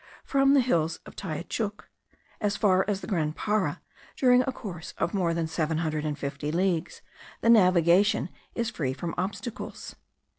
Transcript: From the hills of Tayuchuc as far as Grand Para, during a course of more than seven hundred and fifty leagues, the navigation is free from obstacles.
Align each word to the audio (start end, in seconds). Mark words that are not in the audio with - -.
From 0.23 0.55
the 0.55 0.61
hills 0.61 0.97
of 1.05 1.15
Tayuchuc 1.15 1.87
as 2.39 2.57
far 2.57 2.83
as 2.87 3.05
Grand 3.05 3.35
Para, 3.35 3.81
during 4.17 4.41
a 4.41 4.51
course 4.51 4.95
of 4.97 5.13
more 5.13 5.31
than 5.35 5.45
seven 5.45 5.77
hundred 5.77 6.05
and 6.05 6.17
fifty 6.17 6.51
leagues, 6.51 7.03
the 7.41 7.51
navigation 7.51 8.29
is 8.55 8.71
free 8.71 8.93
from 8.93 9.13
obstacles. 9.15 9.95